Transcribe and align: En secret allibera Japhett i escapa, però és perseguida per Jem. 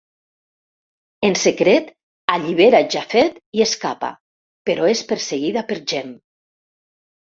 En 1.29 1.37
secret 1.41 1.91
allibera 2.37 2.81
Japhett 2.97 3.39
i 3.61 3.65
escapa, 3.69 4.13
però 4.69 4.93
és 4.99 5.07
perseguida 5.15 5.69
per 5.73 5.83
Jem. 5.97 6.15